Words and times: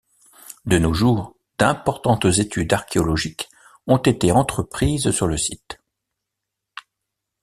De 0.65 0.79
nos 0.79 0.95
jours, 0.95 1.35
d'importantes 1.59 2.25
études 2.25 2.73
archéologiques 2.73 3.49
ont 3.85 3.97
été 3.97 4.31
entreprises 4.31 5.11
sur 5.11 5.27
le 5.27 5.37
site. 5.37 5.79